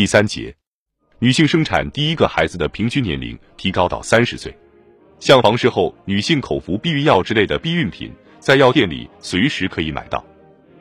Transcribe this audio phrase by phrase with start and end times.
[0.00, 0.56] 第三节，
[1.18, 4.50] 女性生产第一个孩子的平均年龄提高到三十岁。
[5.18, 10.24] 像房事后女性口服避孕药之类的避孕品，在药店里随时可以买到。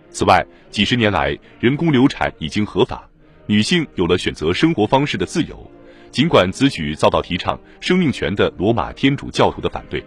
[0.10, 3.10] 此外，几十年来，人工流产已经合法，
[3.46, 5.70] 女性有了选择生活方式的自由。
[6.12, 10.02] 尽管此举遭到提倡生命权的罗马天主教徒的反对，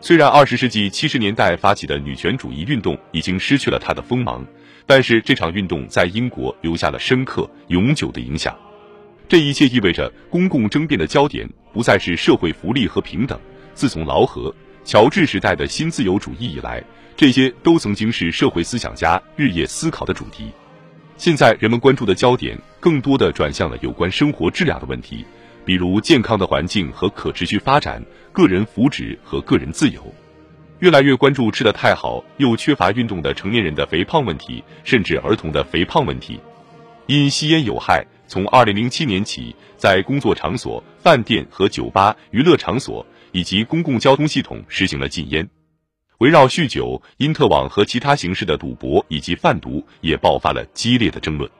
[0.00, 4.44] 虽然二十世纪七十年代发起的女权主义运动已经失去了它的锋芒，
[4.90, 8.58] 但是这场运动在英国留下了深刻永久的影响。
[9.28, 13.38] 这一切意味着公共争辩的焦点不再是社会福利和平等。
[13.72, 14.52] 自从劳合、
[14.84, 16.82] 乔治时代的新自由主义以来，
[17.16, 20.50] 这些都曾经是社会思想家日夜思考的主题。
[21.16, 25.24] 现在人们关注的焦点更多的转向了有关生活质量的问题，
[25.64, 30.12] 比如健康的环境和可持续发展、个人福祉和个人自由。
[30.80, 36.40] 越来越关注吃得太好又缺乏运动的成年人的肥胖问题，甚至儿童的肥胖问题。
[37.06, 45.46] 因吸烟有害，从二零零七年起，在工作场所、饭店和酒吧、娱乐场所以及公共交通系统实行了禁烟。
[46.18, 51.50] 围绕酗酒、因特网和其他形式的赌博以及贩毒也爆发了激烈的争论。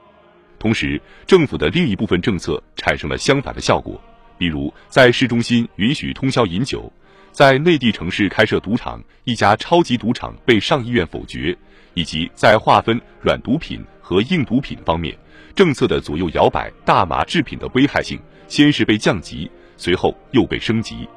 [0.57, 4.01] 同时，政府的另一部分政策产生了相反的效果，
[4.39, 6.91] 比如在市中心允许通宵饮酒，
[7.31, 11.57] 在内地城市开设赌场，一家超级赌场被上议院否决，
[11.93, 15.17] 以及在划分软毒品和硬毒品方面，
[15.55, 16.71] 政策的左右摇摆。
[16.85, 21.07] 大麻制品的危害性先是被降级，随后又被升级。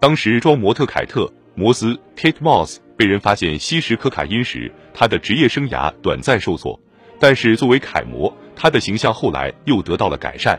[0.00, 1.30] 当时装模特凯特。
[1.54, 6.78] 摩斯 Kate Moss 被人发现吸食可卡因时，他的职业生涯短暂受挫，
[7.18, 10.56] 但是作为楷模，他的形象后来又得到了改善。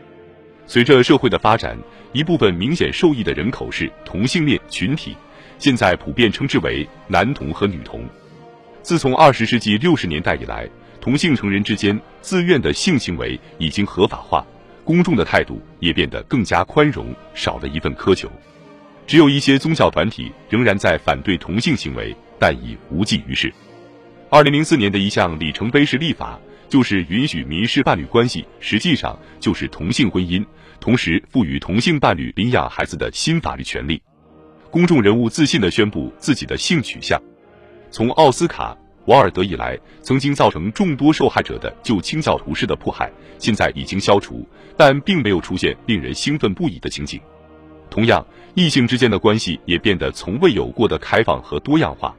[0.69, 1.75] 随着社会的发展，
[2.13, 5.17] 一部分明显受益的人口是同性恋群体，
[5.57, 8.07] 现在普遍称之为男同和女同。
[8.83, 10.69] 自从二十世纪六十年代以来，
[11.01, 14.45] 同性成人之间自愿的性行为已经合法化，
[14.83, 18.31] 公众的态度也变得更加宽容，少了一份苛求。
[19.07, 23.51] 只有一些宗教团体仍然在反对同性行为，但已无济于事。
[24.29, 30.45] 二零零四年的一项里程碑式立法，就是允许民事伴侣关系实际上就是同性婚姻，
[30.79, 34.01] 同时赋予同性伴侣领养孩子的新法律权利。
[34.69, 37.19] 公众人物自信地宣布自己的性取向。
[37.89, 38.77] 从奥斯卡·
[39.11, 44.47] 瓦尔德以来，曾经造成众多受害者的旧清教徒式的迫害，现在已经消除，
[44.77, 47.19] 但并没有出现令人兴奋不已的情景。
[47.89, 52.15] 同样，异性之间的关系也变得从未有过的开放和多样化，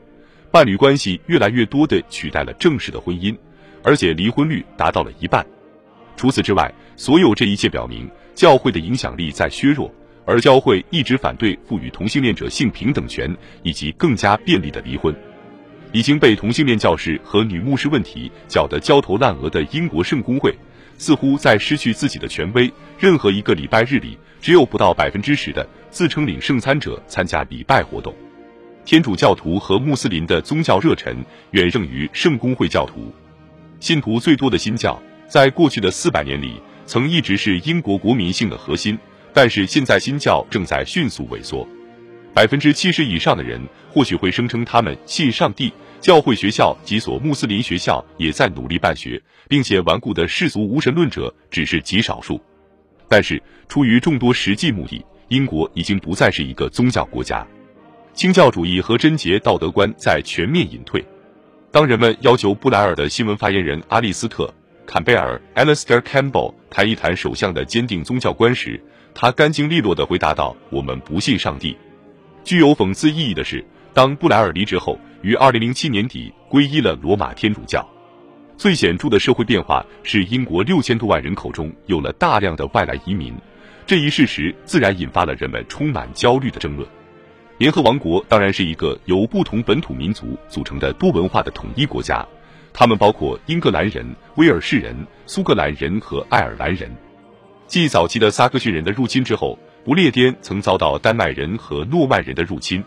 [0.50, 3.38] 伴侣关系越来越多地取代了正式的婚姻，
[3.82, 5.44] 而且离婚率达到了一半。
[6.16, 9.92] 除此之外，所有这一切表明，教会的影响力在削弱，
[10.24, 15.14] 而教会一直反对赋予同性恋者性平等权以及更加便利的离婚。
[15.92, 20.54] 已经被同性恋教士和女牧师问题搅得焦头烂额的英国圣公会。
[20.98, 22.70] 似乎在失去自己的权威。
[22.98, 28.14] 任何一个礼拜日里，只有不到百分之十的自称领圣餐者参加礼拜活动。
[28.84, 31.16] 天主教徒和穆斯林的宗教热忱
[31.52, 33.10] 远胜于圣公会教徒。
[33.80, 38.96] 信徒最多的新教，在过去的四百年里，曾一直是英国国民性的核心。
[39.32, 41.66] 但是现在新教正在迅速萎缩。
[42.34, 45.72] 百分之七十以上的人或许会声称他们信上帝。
[46.00, 52.40] 教会学校及所穆斯林学校也在努力办学，并且顽固的世俗无神论者只是极少数。
[53.06, 57.46] 但是，出于众多实际目的，英国已经不再是一个宗教国家。
[58.14, 61.04] 清教主义和贞洁道德观在全面隐退。
[61.72, 64.44] 当人们要求布莱尔的新闻发言人阿利斯特·
[64.86, 68.82] 坎贝尔 （Alistair Campbell） 谈一谈首相的坚定宗教观时，
[69.14, 71.76] 他干净利落地回答道：“我们不信上帝。”
[72.42, 73.64] 具有讽刺意义的是。
[73.92, 77.88] 当布莱尔离职后，于二零零七年底皈依了罗马天主教。
[78.56, 83.32] 最显著的社会变化是，英国六千多万人口中有了大量的外来移民。
[83.86, 86.88] 这一事实自然引发了人们充满焦虑的争论。
[87.60, 92.26] 联合王国当然是一个由不同本土民族组成的多文化的统一国家，
[92.72, 94.02] 他们包括英格兰人、
[94.36, 96.90] 威尔士人、苏格兰人和爱尔兰人。
[97.66, 102.82] 继早期的萨克逊人的入侵之后，不列颠曾遭到丹麦人和诺曼人的入侵。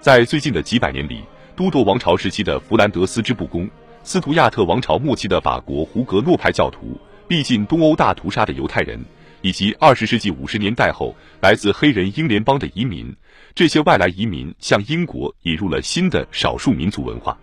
[0.00, 1.22] 在最近的几百年里，
[1.56, 3.66] 都铎王朝时期的弗兰德斯之不公，
[4.02, 9.02] 斯图亚特王朝末期的法国胡格诺派教徒，逼近东欧大屠杀的犹太人，
[9.44, 13.14] 以及二十世纪五十年代后来自黑人英联邦的移民，
[13.54, 17.38] 这些外来移民向英国引入了新的少数民族文化。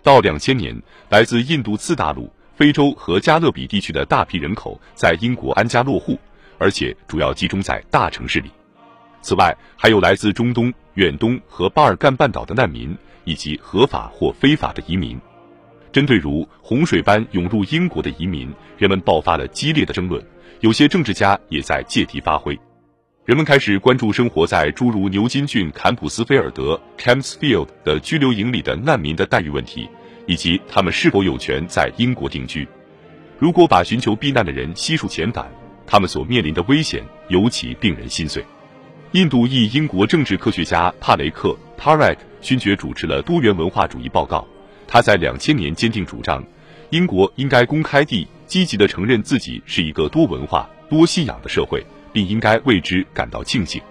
[0.00, 6.16] 到两千年，来自印度次大陆、非洲和加勒比地区的大批人口在英国安家落户，
[6.56, 8.48] 而且主要集中在大城市里。
[9.20, 15.20] 此外，还有来自中东、远东和巴尔干半岛的难民，以及合法或非法的移民。
[15.90, 20.24] 针对如洪水般涌入英国的移民，人们爆发了激烈的争论。
[20.64, 22.58] 有些政治家也在借题发挥。
[23.26, 29.86] 人们开始关注生活在诸如牛津郡坎普斯菲尔德 （Campsfield） 的拘留营里的难民的待遇问题，
[30.26, 32.66] 以及他们是否有权在英国定居。
[33.38, 35.46] 如果把寻求避难的人悉数遣返，
[35.86, 38.42] 他们所面临的危险尤其令人心碎。
[39.12, 44.42] 印度裔英国政治科学家帕雷克 （Parek） 勋爵主持了多元文化主义报告。
[44.86, 46.42] 他在两千年坚定主张，
[46.94, 53.82] 英国应该公开地、积极地承认自己是一个多文化、多信仰的社会，并应该为之感到庆幸。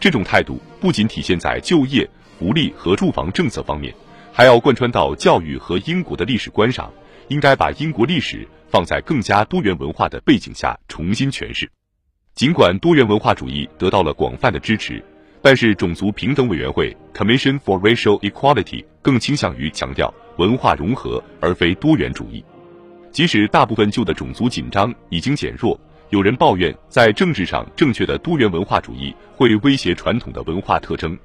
[0.00, 2.08] 这种态度不仅体现在就业、
[2.38, 3.94] 福利和住房政策方面，
[4.32, 6.90] 还要贯穿到教育和英国的历史观上。
[7.28, 11.70] 应该把英国历史放在更加多元文化的背景下重新诠释。
[12.34, 15.04] 尽管多元文化主义得到了广泛的支持。
[15.42, 22.42] 但是，种族平等委员会 （Commission for Racial Equality） 更倾向于强调文化融合而非多元主义。
[23.12, 25.78] 即使大部分旧的种族紧张已经减弱，
[26.08, 31.18] 有人抱怨在政治上正确的多元文化主义会威胁传统的文化特征，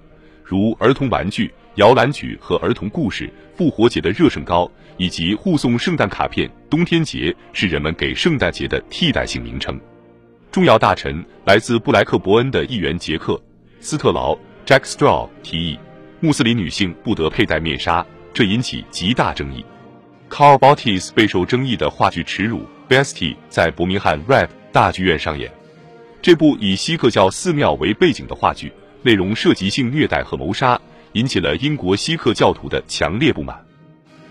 [0.43, 6.49] 如儿童玩具、摇篮曲和儿童故事、复活节的热盛糕以及互送圣诞卡片。
[6.69, 9.79] 冬天节是人们给圣诞节的替代性名称。
[10.51, 13.39] 重要大臣来自布莱克伯恩的议员杰克。
[13.79, 14.35] 斯特劳
[14.65, 15.79] （Jack Straw） 提议，
[16.19, 18.03] 穆斯林女性不得佩戴面纱，
[18.35, 19.63] 这引起极大争议。
[20.29, 22.59] Carl Bottis 备受争议的话剧《耻辱》
[22.89, 25.49] （Bestie） 在伯明翰 Rep 大剧院上演。
[26.21, 28.73] 这部以锡克教寺庙为背景的话剧，
[29.03, 30.77] 内容涉及性虐待和谋杀，
[31.13, 33.57] 引起了英国锡克教徒的强烈不满。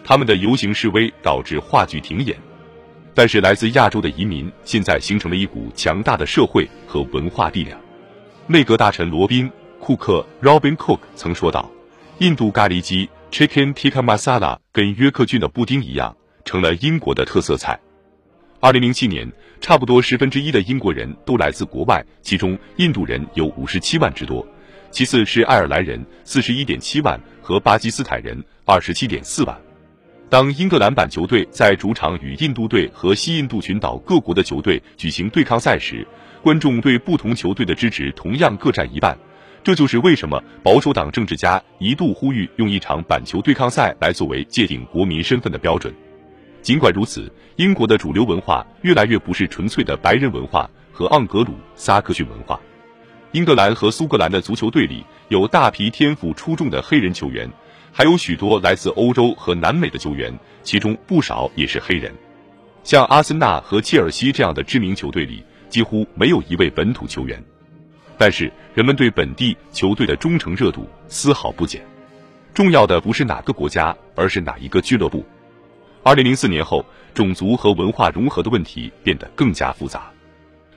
[0.05, 2.37] 他们的游行示威导致话剧停演。
[3.15, 7.81] 但是，来自亚洲的移民现在形成了一股强大的社会和文化力量。
[8.49, 9.49] 内阁大臣罗宾·
[9.81, 11.71] 库克 （Robin Cook） 曾说道
[12.19, 17.77] ：“印度咖喱鸡 （Chicken Tikka Masala） 跟约克郡的布丁一样，成了英国的特色菜。”
[18.63, 19.29] 二零零七年，
[19.61, 24.47] 差不多十分之一的英国人都来自国外，其中印度人有五十七万之多，
[24.93, 29.61] 其次是爱尔兰人四十一点七万和巴基斯坦人二十七点四万。
[30.31, 36.07] 当英格兰板球队在主场与印度队和西印度群岛各国的球队举行对抗赛时，
[36.41, 39.19] 观众对不同球队的支持同样各占一半，
[39.65, 45.93] 这就是为什么保守党政治家一度呼吁用一场板球对抗赛来作为界定国民身份的标准。
[46.61, 52.61] 尽管如此，英国的主流文化越来越不是纯粹的白人文化和盎格鲁撒克逊文化。
[53.33, 57.51] 英格兰和苏格兰的足球队里有大批天赋出众的黑人球员，
[57.91, 60.33] 还有许多来自欧洲和南美的球员，
[60.63, 62.13] 其中不少也是黑人。
[62.83, 65.43] 像阿森纳和切尔西这样的知名球队里。
[65.71, 67.43] 几乎没有一位本土球员，
[68.17, 71.85] 但是人们对本地球队的忠诚热度丝毫不减。
[72.53, 75.25] 重要的不是哪个国家，而是哪一个俱乐部。
[76.03, 80.11] 二零零四年后，种族和文化融合的问题变得更加复杂。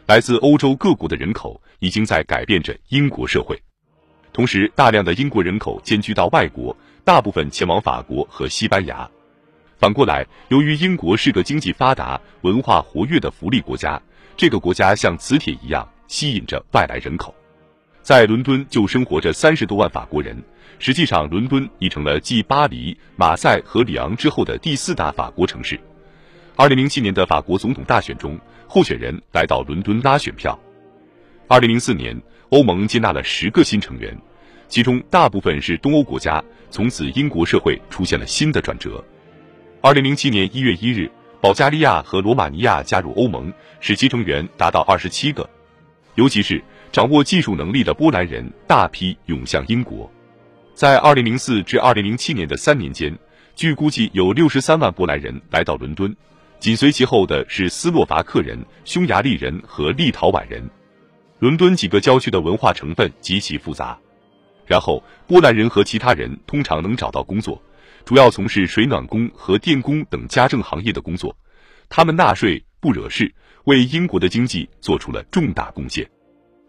[0.05, 3.61] 来自欧洲各国的人口已经在改变着英国社会，
[4.31, 9.07] 同时大量的英国人口迁居到外国，大部分前往法国和西班牙。
[9.77, 14.01] 反过来，由于英国是个经济发达、文化活跃的福利国家。
[14.35, 17.33] 这个国家像磁铁一样吸引着外来人口，
[18.01, 20.36] 在伦敦就生活着三十多万法国人。
[20.80, 25.80] 实际上，伦敦已成了继巴黎、马赛和里昂之后的第四大法国城市。
[26.56, 30.57] 二零零七年的法国总统大选中，候选人来到伦敦拉选票。
[31.47, 34.16] 二零零四年，欧盟接纳了十个新成员，
[34.68, 36.44] 其中大部分是东欧国家。
[36.69, 39.04] 从此，英国社会出现了新的转折。
[39.81, 41.11] 二零零七年一月一日。
[41.40, 45.47] 保加利亚和罗马尼亚加入欧盟，使其成员达到二十七个。
[46.18, 46.59] 尤其是
[46.92, 50.12] 掌握技术能力的波兰人大批涌向英国。
[50.74, 53.16] 在二零零四至二零零七年的三年间，
[53.56, 56.16] 据估计有六十三万波兰人来到伦敦，
[56.59, 60.68] 紧随其后的是斯洛伐克人、匈牙利人和立陶宛人。
[61.38, 63.95] 伦敦几个郊区的文化成分极其复杂。
[64.66, 67.62] 然后，波兰人和其他人通常能找到工作。
[68.06, 71.38] 主要从事水暖工和电工等家政行业的工作，
[71.90, 73.31] 他们纳税不惹事，
[73.68, 76.09] 为英国的经济做出了重大贡献。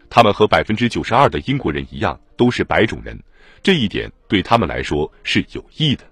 [0.09, 3.17] 他们和百分之九十二的英国人一样，都是白种人，
[3.63, 6.03] 这一点对他们来说是有益的。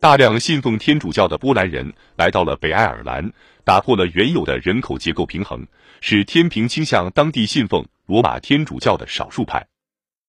[0.00, 3.30] 大量信奉天主教的波兰人来到了北爱尔兰，
[3.64, 5.66] 打破了原有的人口结构平衡，
[6.00, 9.66] 使天平倾向当地信奉罗马天主教的少数派。